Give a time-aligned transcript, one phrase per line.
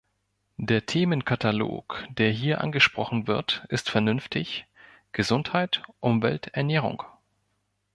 [0.57, 4.65] Der Themenkatalog, der hier angesprochen wird, ist vernünftig
[5.11, 7.03] Gesundheit, Umwelt, Ernährung.